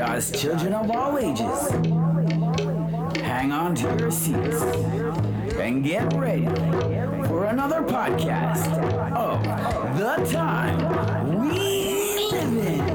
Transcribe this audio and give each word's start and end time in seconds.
just 0.00 0.34
children 0.34 0.72
of 0.72 0.90
all 0.90 1.18
ages, 1.18 1.68
hang 3.20 3.52
on 3.52 3.74
to 3.74 3.82
your 3.98 4.10
seats 4.10 4.62
and 5.60 5.84
get 5.84 6.10
ready 6.14 6.46
for 7.26 7.44
another 7.44 7.82
podcast 7.82 8.66
of 9.12 9.42
The 9.98 10.16
Time 10.32 11.50
We 11.50 12.30
Live 12.30 12.66
In. 12.66 12.89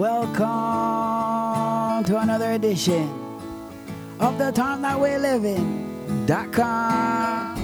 Welcome 0.00 0.44
to 2.04 2.18
another 2.20 2.52
edition 2.52 3.06
of 4.18 4.38
the 4.38 4.50
time 4.50 4.80
that 4.80 4.98
we 4.98 5.14
live 5.18 5.44
in. 5.44 6.24
Dot 6.24 6.50
com. 6.54 7.56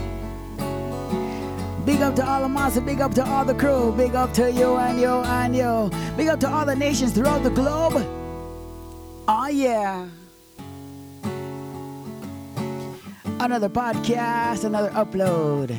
Big 1.86 2.02
up 2.02 2.14
to 2.16 2.28
all 2.28 2.42
the 2.42 2.48
monsters, 2.50 2.82
big 2.82 3.00
up 3.00 3.14
to 3.14 3.24
all 3.26 3.46
the 3.46 3.54
crew, 3.54 3.90
big 3.96 4.14
up 4.14 4.34
to 4.34 4.52
you 4.52 4.76
and 4.76 5.00
you 5.00 5.08
and 5.08 5.56
you. 5.56 5.90
Big 6.18 6.28
up 6.28 6.38
to 6.40 6.46
all 6.46 6.66
the 6.66 6.76
nations 6.76 7.12
throughout 7.12 7.42
the 7.42 7.48
globe. 7.48 8.04
Oh 9.26 9.48
yeah. 9.50 10.06
Another 13.40 13.70
podcast, 13.70 14.64
another 14.64 14.90
upload, 14.90 15.74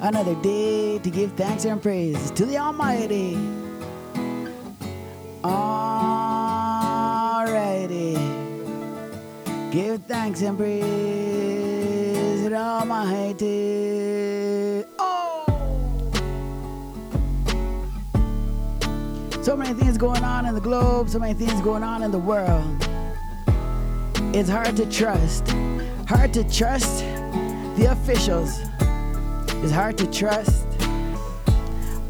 another 0.00 0.34
day 0.36 1.00
to 1.00 1.10
give 1.10 1.32
thanks 1.32 1.66
and 1.66 1.82
praise 1.82 2.30
to 2.30 2.46
the 2.46 2.56
Almighty. 2.56 3.36
Alrighty. 5.42 5.81
Give 9.72 10.02
thanks 10.02 10.42
and 10.42 10.58
praise 10.58 10.82
to 12.46 12.54
Almighty. 12.54 13.44
Oh! 14.98 15.46
So 19.40 19.56
many 19.56 19.72
things 19.72 19.96
going 19.96 20.22
on 20.22 20.44
in 20.44 20.54
the 20.54 20.60
globe, 20.60 21.08
so 21.08 21.18
many 21.18 21.32
things 21.32 21.58
going 21.62 21.82
on 21.82 22.02
in 22.02 22.10
the 22.10 22.18
world. 22.18 22.86
It's 24.36 24.50
hard 24.50 24.76
to 24.76 24.84
trust. 24.90 25.48
Hard 26.06 26.34
to 26.34 26.44
trust 26.44 26.98
the 27.78 27.86
officials. 27.92 28.60
It's 29.64 29.72
hard 29.72 29.96
to 29.96 30.06
trust. 30.10 30.66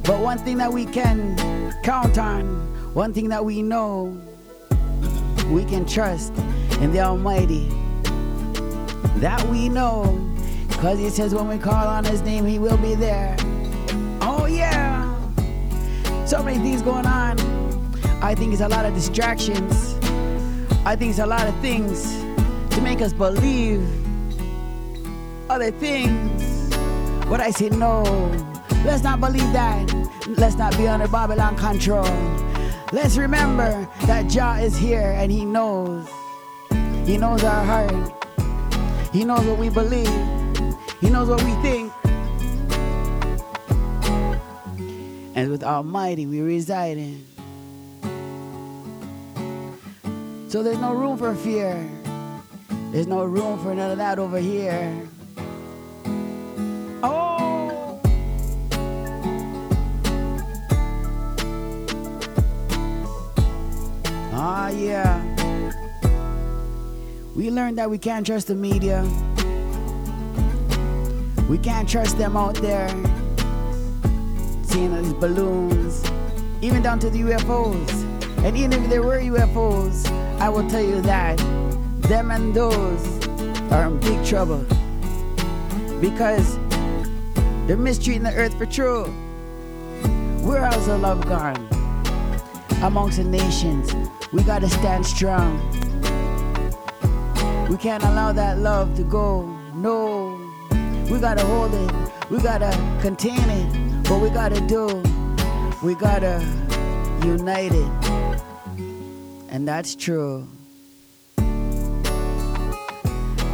But 0.02 0.19
one 0.19 0.38
thing 0.38 0.58
that 0.58 0.72
we 0.72 0.84
can 0.84 1.36
count 1.84 2.19
on 2.19 2.44
one 2.92 3.14
thing 3.14 3.28
that 3.28 3.44
we 3.44 3.62
know, 3.62 4.20
we 5.52 5.64
can 5.64 5.86
trust 5.86 6.32
in 6.83 6.91
the 6.91 7.00
Almighty. 7.00 7.69
That 9.20 9.43
we 9.48 9.69
know, 9.69 10.19
because 10.69 10.98
He 10.98 11.09
says 11.10 11.32
when 11.32 11.47
we 11.47 11.56
call 11.56 11.87
on 11.87 12.04
His 12.04 12.22
name, 12.22 12.44
He 12.44 12.59
will 12.59 12.76
be 12.76 12.97
there. 12.97 13.37
Oh, 14.20 14.47
yeah. 14.47 15.09
So 16.26 16.43
many 16.43 16.59
things 16.59 16.82
going 16.82 17.06
on. 17.06 17.38
I 18.20 18.34
think 18.34 18.53
it's 18.53 18.62
a 18.62 18.69
lot 18.69 18.84
of 18.84 18.94
distractions. 18.94 19.94
I 20.84 20.97
think 20.97 21.10
it's 21.10 21.20
a 21.20 21.26
lot 21.26 21.47
of 21.47 21.56
things 21.60 22.16
to 22.75 22.81
make 22.82 23.00
us 23.00 23.12
believe 23.12 23.81
other 25.49 25.70
things. 25.70 26.75
But 27.28 27.41
I 27.41 27.50
say, 27.50 27.69
no, 27.69 28.03
let's 28.84 29.04
not 29.04 29.20
believe 29.20 29.53
that. 29.53 29.88
Let's 30.26 30.56
not 30.56 30.76
be 30.76 30.88
under 30.88 31.06
Babylon 31.06 31.56
control. 31.56 32.10
Let's 32.93 33.16
remember 33.16 33.88
that 34.06 34.28
Jah 34.28 34.59
is 34.60 34.76
here 34.76 35.14
and 35.16 35.31
He 35.31 35.44
knows. 35.44 36.09
He 37.04 37.18
knows 37.18 37.42
our 37.42 37.64
heart. 37.64 38.12
He 39.12 39.24
knows 39.24 39.44
what 39.44 39.58
we 39.58 39.68
believe. 39.68 40.08
He 41.00 41.10
knows 41.10 41.28
what 41.28 41.42
we 41.42 41.52
think. 41.62 41.92
And 45.34 45.50
with 45.50 45.64
Almighty 45.64 46.26
we 46.26 46.40
reside 46.40 46.98
in. 46.98 47.26
So 50.48 50.62
there's 50.62 50.78
no 50.78 50.92
room 50.92 51.16
for 51.18 51.34
fear. 51.34 51.88
There's 52.92 53.06
no 53.06 53.24
room 53.24 53.58
for 53.62 53.74
none 53.74 53.90
of 53.90 53.98
that 53.98 54.19
over 54.19 54.38
here. 54.38 55.08
Oh! 57.02 58.00
Ah, 64.34 64.69
yeah. 64.69 65.22
We 67.34 67.50
learned 67.50 67.78
that 67.78 67.88
we 67.88 67.97
can't 67.97 68.26
trust 68.26 68.48
the 68.48 68.54
media. 68.54 69.03
We 71.48 71.56
can't 71.56 71.88
trust 71.88 72.19
them 72.19 72.37
out 72.37 72.56
there. 72.56 72.91
Seeing 74.65 74.94
these 75.03 75.15
balloons, 75.15 76.04
even 76.60 76.82
down 76.82 76.98
to 76.98 77.09
the 77.09 77.20
UFOs. 77.22 77.91
And 78.44 78.54
even 78.54 78.75
if 78.75 78.91
there 78.91 79.03
were 79.03 79.19
UFOs, 79.19 80.06
I 80.41 80.50
will 80.50 80.69
tell 80.69 80.82
you 80.82 81.00
that 81.03 81.38
them 82.03 82.31
and 82.31 82.53
those 82.53 83.26
are 83.72 83.87
in 83.87 83.99
big 84.00 84.22
trouble. 84.26 84.66
Because 86.03 86.59
they're 87.66 87.78
mistreating 87.78 88.25
the 88.25 88.34
earth 88.34 88.59
for 88.59 88.66
true. 88.66 89.04
Where 90.43 90.64
else 90.64 90.84
the 90.84 90.99
love 90.99 91.26
gone? 91.26 91.66
Amongst 92.82 93.16
the 93.16 93.25
nations, 93.25 93.94
we 94.32 94.43
gotta 94.43 94.69
stand 94.69 95.06
strong. 95.06 95.91
We 97.72 97.78
can't 97.78 98.05
allow 98.05 98.33
that 98.33 98.59
love 98.59 98.94
to 98.97 99.03
go. 99.03 99.47
No. 99.75 100.38
We 101.10 101.19
gotta 101.19 101.43
hold 101.43 101.72
it. 101.72 101.91
We 102.28 102.38
gotta 102.38 102.71
contain 103.00 103.49
it. 103.49 104.10
What 104.10 104.21
we 104.21 104.28
gotta 104.28 104.60
do, 104.60 105.03
we 105.82 105.94
gotta 105.94 106.44
unite 107.25 107.72
it. 107.72 107.91
And 109.49 109.66
that's 109.66 109.97
true. 109.97 110.47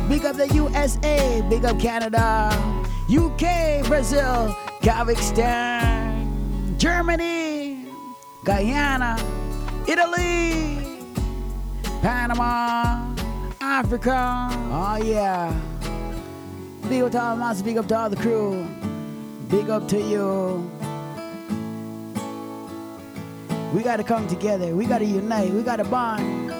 Big 0.09 0.25
up 0.25 0.35
the 0.35 0.51
USA, 0.53 1.41
big 1.49 1.65
up 1.65 1.79
Canada, 1.79 2.51
UK, 3.09 3.87
Brazil, 3.87 4.53
Kazakhstan, 4.83 6.77
Germany, 6.77 7.87
Guyana. 8.45 9.17
Italy, 9.87 11.07
Panama, 12.03 13.15
Africa. 13.69 14.49
Oh 14.73 14.97
yeah. 15.05 15.55
Big 16.89 17.03
up 17.03 17.13
to 17.13 17.21
all 17.21 17.37
monsters, 17.37 17.63
big 17.63 17.77
up 17.77 17.87
to 17.89 17.97
all 17.99 18.09
the 18.09 18.17
crew. 18.17 18.67
Big 19.49 19.69
up 19.69 19.87
to 19.89 20.01
you. 20.01 20.71
We 23.75 23.83
gotta 23.83 24.03
come 24.03 24.27
together. 24.27 24.75
We 24.75 24.87
gotta 24.87 25.05
unite. 25.05 25.53
We 25.53 25.63
gotta 25.63 25.85
bond. 25.85 26.51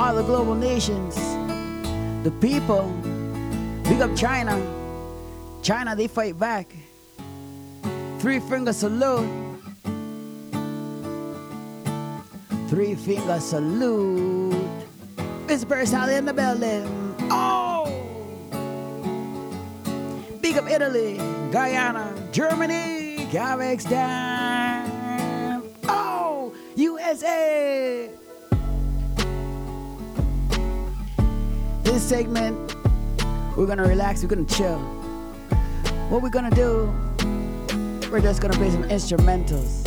All 0.00 0.14
the 0.14 0.22
global 0.22 0.54
nations, 0.54 1.14
the 2.24 2.32
people. 2.40 2.90
Big 3.84 4.00
up 4.00 4.16
China. 4.16 4.56
China, 5.62 5.94
they 5.94 6.08
fight 6.08 6.38
back. 6.38 6.74
Three 8.18 8.40
finger 8.40 8.72
salute. 8.72 9.45
Three 12.68 12.96
finger 12.96 13.38
salute. 13.38 14.56
Miss 15.46 15.64
Personality 15.64 16.16
in 16.16 16.24
the 16.24 16.34
building. 16.34 17.14
Oh! 17.30 17.86
Big 20.40 20.58
up 20.58 20.68
Italy, 20.68 21.16
Guyana, 21.52 22.12
Germany, 22.32 23.28
Kazakhstan. 23.30 24.90
Oh! 25.84 26.52
USA! 26.74 28.10
This 31.84 32.02
segment, 32.02 32.74
we're 33.56 33.66
gonna 33.66 33.86
relax, 33.86 34.24
we're 34.24 34.28
gonna 34.28 34.44
chill. 34.44 34.80
What 36.08 36.20
we're 36.20 36.30
gonna 36.30 36.50
do, 36.50 36.92
we're 38.10 38.20
just 38.20 38.42
gonna 38.42 38.54
play 38.54 38.70
some 38.70 38.82
instrumentals 38.88 39.85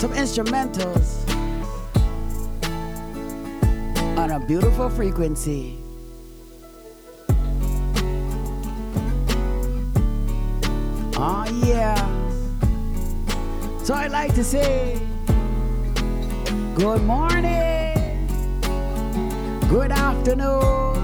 some 0.00 0.12
instrumentals 0.14 1.28
on 4.16 4.30
a 4.30 4.40
beautiful 4.46 4.88
frequency. 4.88 5.76
Oh, 11.18 11.44
yeah. 11.66 12.00
So 13.84 13.92
I'd 13.92 14.10
like 14.10 14.34
to 14.36 14.42
say 14.42 14.98
good 16.76 17.02
morning, 17.02 18.26
good 19.68 19.92
afternoon, 19.92 20.94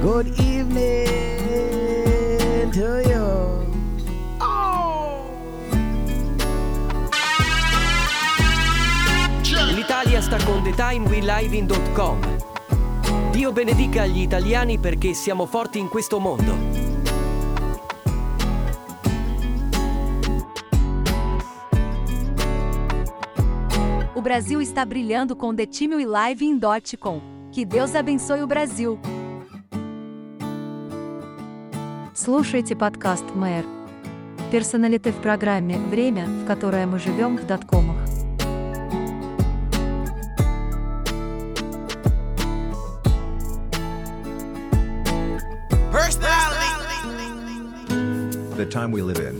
good 0.00 0.28
evening 0.38 1.08
to 2.70 3.02
you. 3.04 3.59
L'Italia 10.29 10.29
sta 10.29 10.37
con 10.45 10.61
TheTimeWeLiving.com. 10.61 13.31
Dio 13.31 13.51
benedica 13.51 14.05
gli 14.05 14.21
italiani 14.21 14.77
perché 14.77 15.15
siamo 15.15 15.47
forti 15.47 15.79
in 15.79 15.89
questo 15.89 16.19
mondo. 16.19 16.55
O 24.13 24.21
Brasil 24.21 24.61
está 24.61 24.85
brilhando 24.85 25.35
com 25.35 25.55
TheTimeWeLiving.com. 25.55 27.21
Que 27.51 27.65
Deus 27.65 27.95
abençoe 27.95 28.43
o 28.43 28.47
Brasil. 28.47 28.99
Слушайте 32.13 32.75
подкаст 32.75 33.25
«Мэр». 33.33 33.65
Персоналиты 34.51 35.11
в 35.11 35.15
программе 35.15 35.79
«Время, 35.79 36.27
в 36.27 36.45
которое 36.45 36.85
мы 36.85 36.99
живем» 36.99 37.37
в 37.37 37.47
доткомах. 37.47 37.98
Time 48.70 48.92
We 48.92 49.02
Live 49.02 49.18
In 49.18 49.36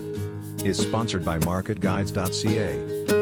is 0.67 0.77
sponsored 0.77 1.25
by 1.25 1.39
MarketGuides.ca. 1.39 3.20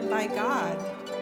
them 0.00 0.10
by 0.10 0.26
God 0.26 0.76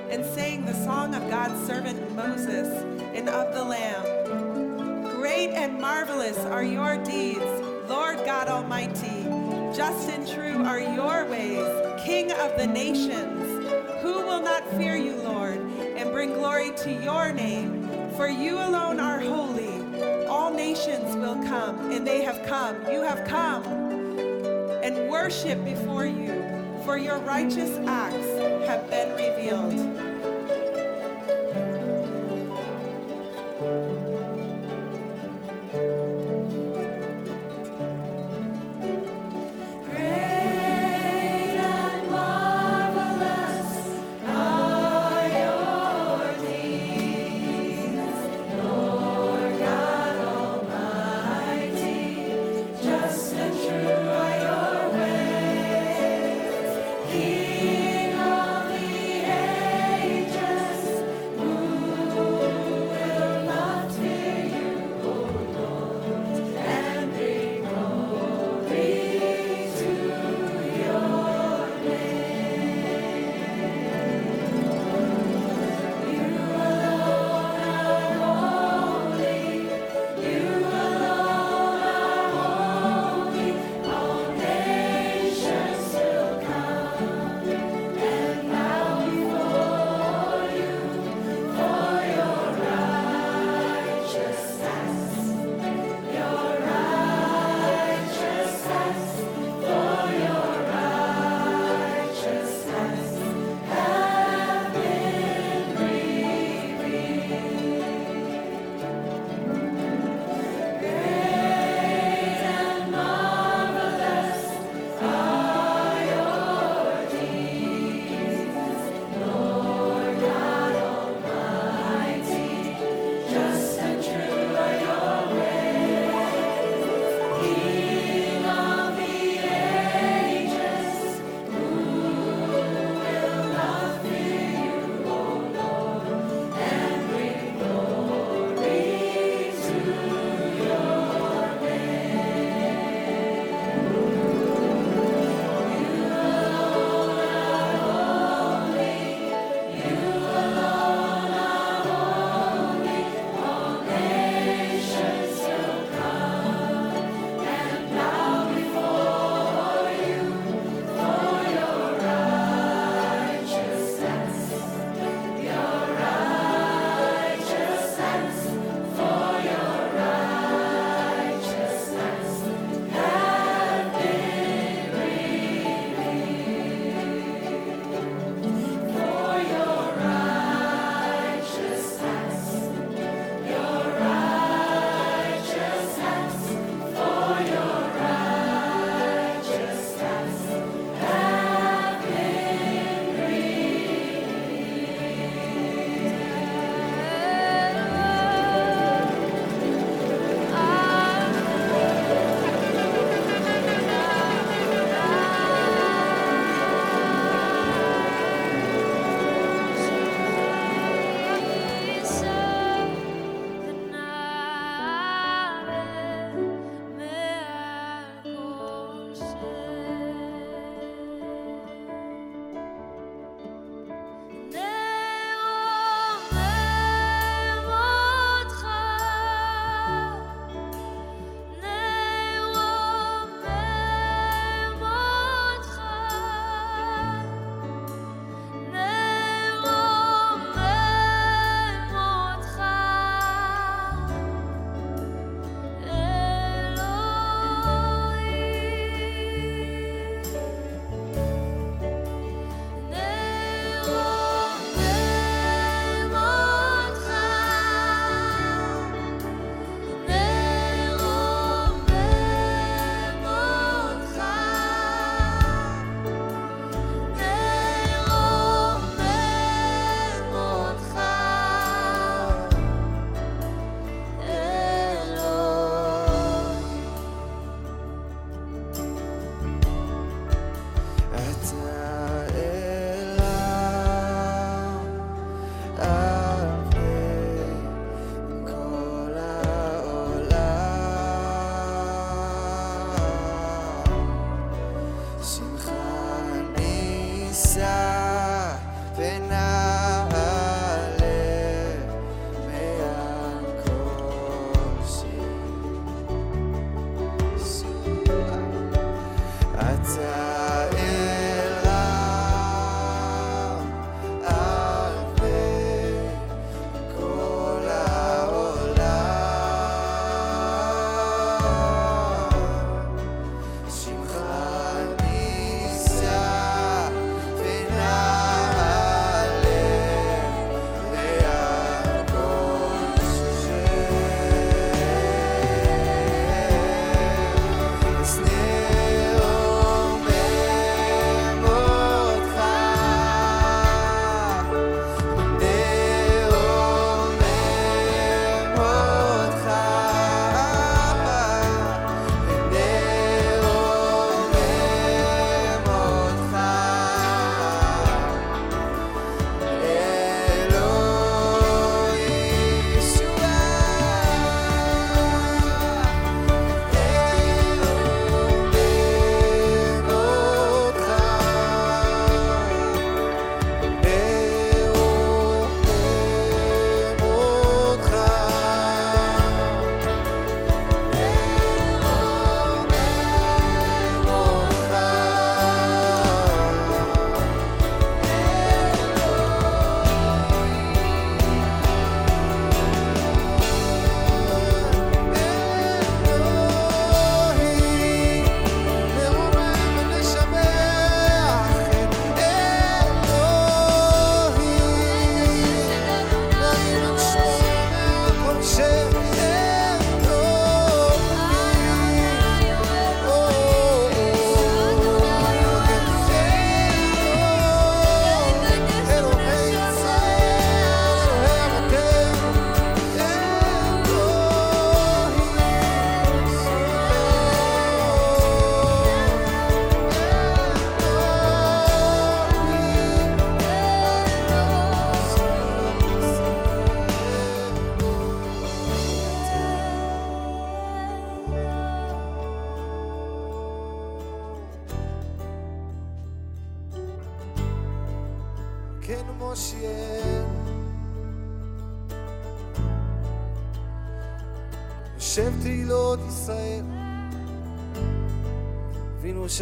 and 0.09 0.25
sang 0.25 0.65
the 0.65 0.73
song 0.73 1.15
of 1.15 1.29
God's 1.29 1.67
servant 1.67 2.15
Moses 2.17 2.69
and 3.15 3.29
of 3.29 3.53
the 3.53 3.63
Lamb. 3.63 5.05
Great 5.17 5.51
and 5.51 5.79
marvelous 5.79 6.39
are 6.39 6.65
your 6.65 6.97
deeds, 7.05 7.45
Lord 7.87 8.17
God 8.25 8.49
Almighty. 8.49 9.25
Just 9.77 10.09
and 10.09 10.27
true 10.27 10.65
are 10.65 10.81
your 10.81 11.27
ways, 11.27 11.67
King 12.05 12.33
of 12.33 12.57
the 12.57 12.67
nations. 12.67 13.69
Who 14.01 14.15
will 14.27 14.43
not 14.43 14.67
fear 14.71 14.97
you, 14.97 15.17
Lord, 15.17 15.59
and 15.59 16.11
bring 16.11 16.33
glory 16.33 16.71
to 16.79 16.93
your 16.93 17.31
name? 17.31 17.87
For 18.17 18.29
you 18.29 18.55
alone 18.55 19.01
are 19.01 19.21
holy. 19.21 20.27
All 20.27 20.51
nations 20.51 21.15
will 21.17 21.43
come, 21.45 21.91
and 21.91 22.07
they 22.07 22.23
have 22.23 22.43
come. 22.47 22.77
You 22.91 23.03
have 23.03 23.27
come 23.29 23.65
and 24.83 25.11
worship 25.11 25.63
before 25.65 26.07
you, 26.07 26.33
for 26.85 26.99
your 26.99 27.19
righteous 27.19 27.79
acts 27.87 28.67
have 28.67 28.89
been 28.91 29.11
revealed. 29.15 30.12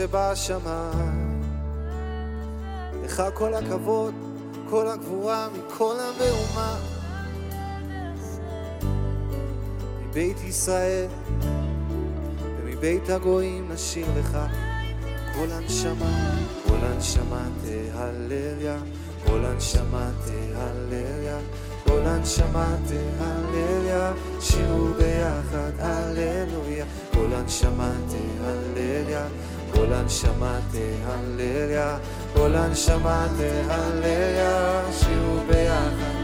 שבשמיים. 0.01 1.43
לך 3.05 3.23
כל 3.35 3.55
הכבוד, 3.55 4.15
כל 4.71 4.89
הגבורה 4.89 5.49
מכל 5.49 5.97
המהומה. 6.01 6.77
מבית 10.01 10.41
ישראל 10.49 11.07
ומבית 12.63 13.11
הגויים 13.11 13.73
נשיר 13.73 14.07
לך 14.19 14.39
כל 15.35 15.53
הנשמה, 15.53 16.35
כל 16.69 16.87
הנשמה 16.87 17.49
תהלליה, 17.65 18.79
כל 19.27 19.45
הנשמה 19.45 20.11
תהלליה, 20.25 21.39
כל 21.87 22.01
הנשמה 22.07 22.77
תהלליה, 22.89 24.13
שירו 24.41 24.87
ביחד 24.99 25.73
הללויה, 25.79 26.85
כל 27.15 27.33
הנשמה 27.33 27.93
תהלליה, 28.09 29.27
כל 29.81 29.93
הנשמה 29.93 30.59
תהלליה, 30.73 31.97
כל 32.35 32.55
הנשמה 32.55 33.27
תהלליה, 33.37 34.83
שירו 34.93 35.41
ביחד 35.47 36.20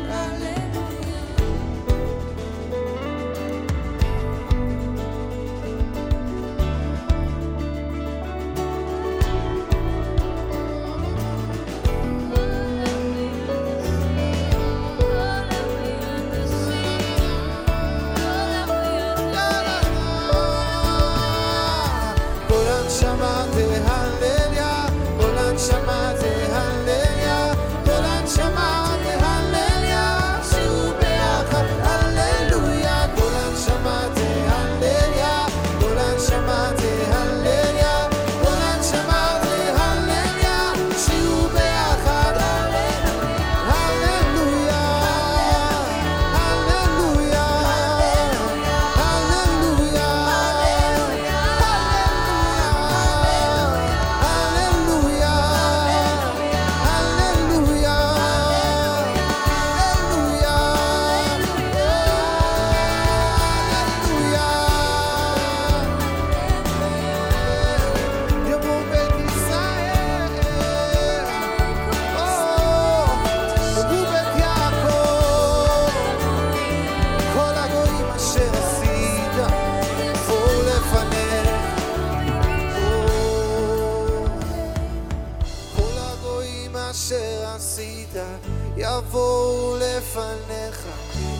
יבואו 88.77 89.77
לפניך, 89.77 90.87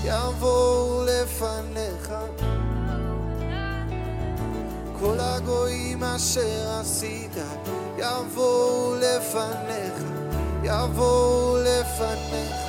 יבואו 0.05 1.05
לפניך. 1.05 2.13
כל 5.01 5.17
הגויים 5.21 6.05
אשר 6.05 6.79
עשית, 6.81 7.37
יבואו 7.99 8.95
לפניך, 8.95 10.03
יבואו 10.63 11.57
לפניך. 11.57 12.67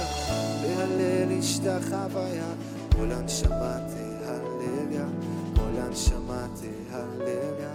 להלל 0.64 1.40
השתחוויה, 1.40 2.48
כל 2.96 3.12
הנשמה 3.12 3.78
תהלליה, 3.88 5.06
כל 5.56 5.82
הנשמה 5.82 6.48
תהלליה, 6.56 7.74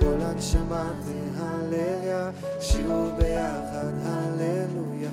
כל 0.00 0.20
הנשמה 0.20 0.90
תהלליה, 1.04 2.30
שירו 2.60 3.10
ביחד 3.18 3.92
הללויה, 4.04 5.10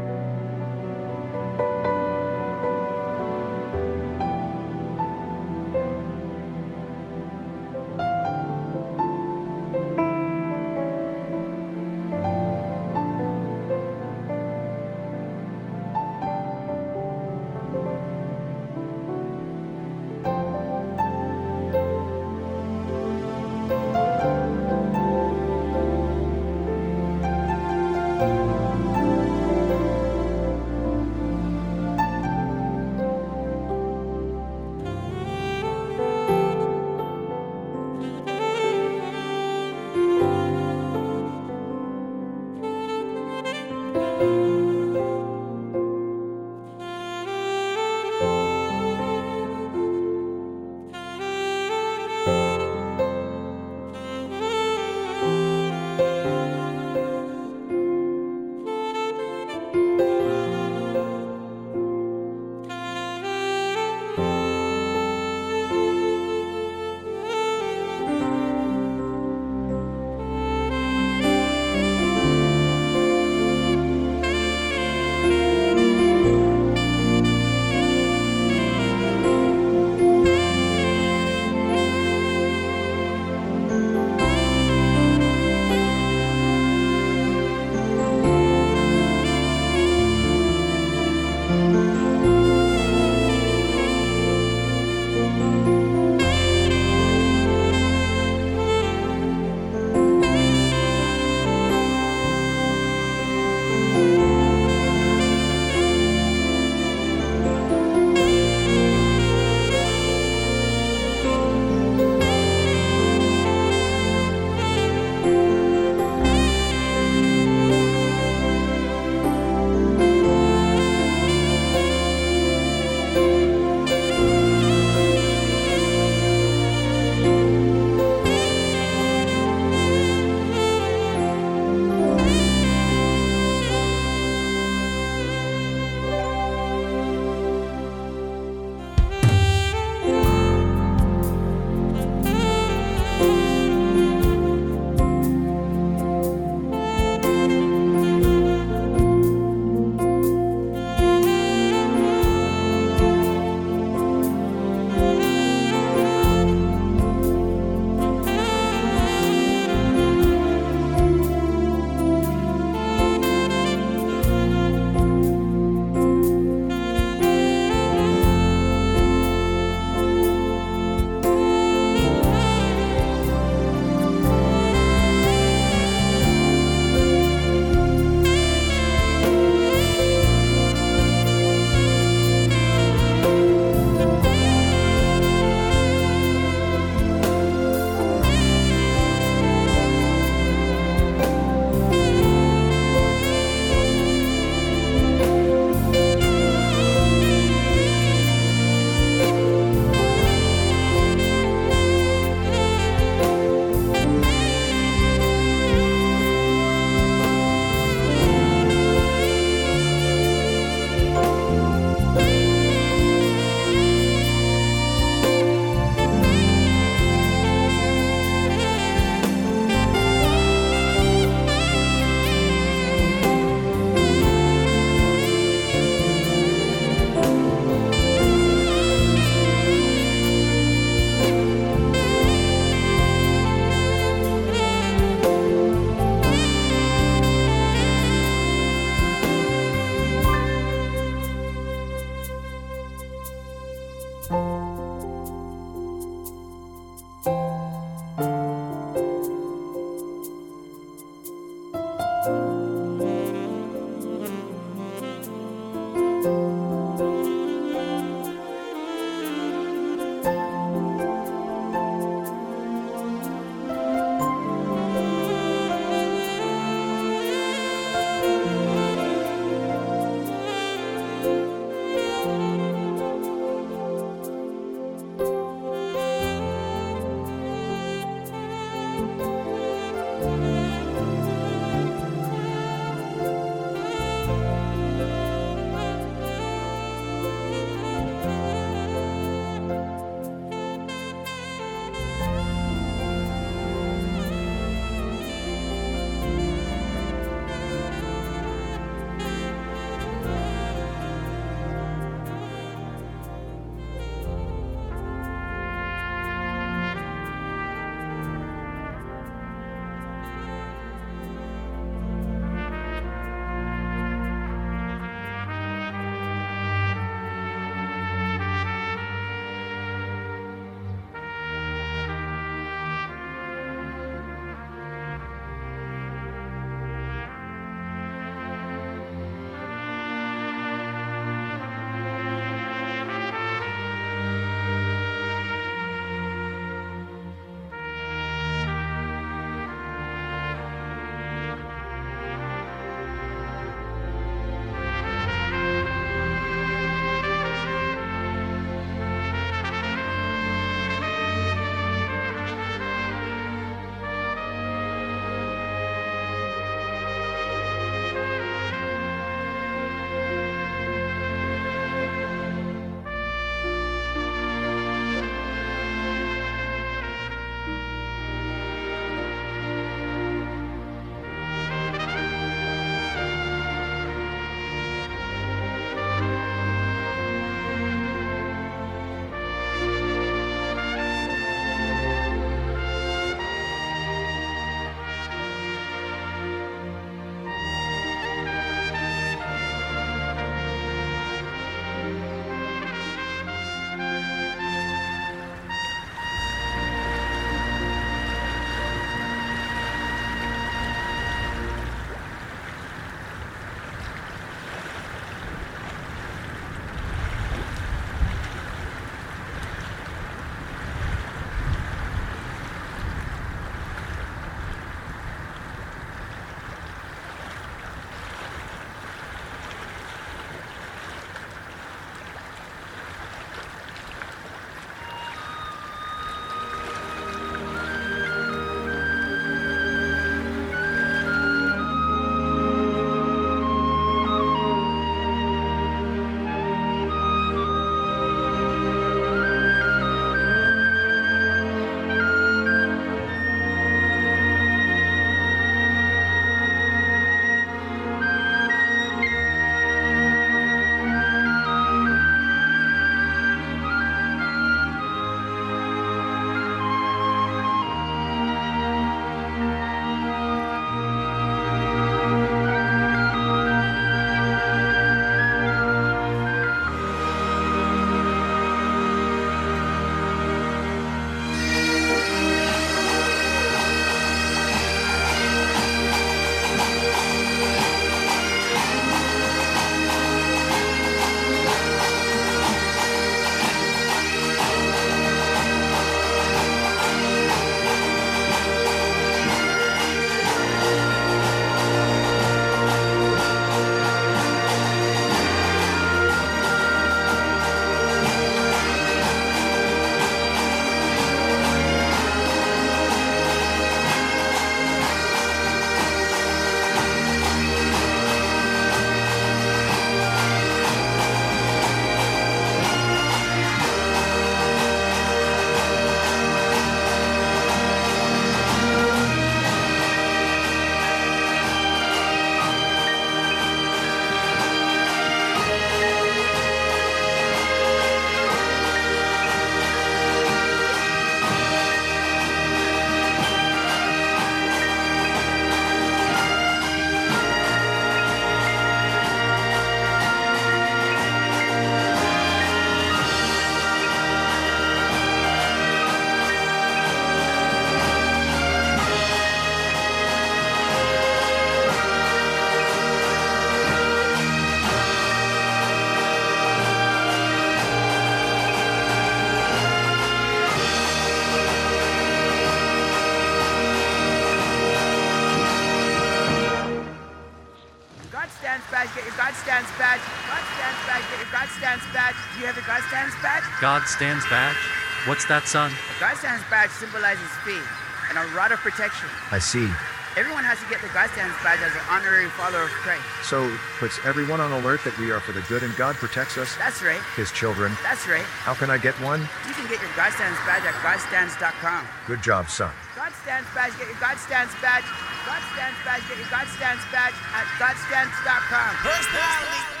God 573.81 574.05
stands 574.05 574.45
badge? 574.45 574.77
What's 575.25 575.49
that, 575.49 575.65
son? 575.65 575.89
The 575.89 576.29
God 576.29 576.37
stands 576.37 576.61
badge 576.69 576.93
symbolizes 576.93 577.49
faith 577.65 577.81
and 578.29 578.37
a 578.37 578.45
rod 578.53 578.69
of 578.71 578.77
protection. 578.85 579.25
I 579.49 579.57
see. 579.57 579.89
Everyone 580.37 580.61
has 580.63 580.77
to 580.79 580.87
get 580.87 581.01
the 581.01 581.09
God 581.17 581.27
stands 581.33 581.57
badge 581.65 581.81
as 581.81 581.89
an 581.97 582.05
honorary 582.05 582.47
follower 582.55 582.85
of 582.87 582.93
Christ. 583.01 583.25
So, 583.41 583.67
puts 583.97 584.21
everyone 584.23 584.61
on 584.61 584.69
alert 584.71 585.01
that 585.03 585.17
we 585.17 585.33
are 585.33 585.41
for 585.41 585.51
the 585.51 585.65
good 585.65 585.81
and 585.81 585.91
God 585.97 586.13
protects 586.15 586.61
us, 586.61 586.77
That's 586.77 587.01
right. 587.01 587.19
his 587.35 587.49
children. 587.51 587.91
That's 588.05 588.29
right. 588.29 588.45
How 588.61 588.77
can 588.77 588.93
I 588.93 589.01
get 589.01 589.17
one? 589.17 589.41
You 589.65 589.73
can 589.73 589.89
get 589.89 589.97
your 589.97 590.13
God 590.13 590.29
stands 590.37 590.61
badge 590.63 590.85
at 590.85 590.95
godstands.com. 591.01 592.05
Good 592.29 592.45
job, 592.45 592.69
son. 592.69 592.93
God 593.17 593.33
stands 593.41 593.67
badge. 593.73 593.97
Get 593.97 594.07
your 594.07 594.21
God 594.21 594.37
stands 594.37 594.71
badge. 594.77 595.09
God 595.49 595.61
stands 595.73 595.97
badge. 596.05 596.21
Get 596.29 596.37
your 596.37 596.53
God 596.53 596.69
stands 596.69 597.01
badge 597.09 597.35
at 597.57 597.65
godstands.com. 597.81 598.91
Personality 599.03 600.00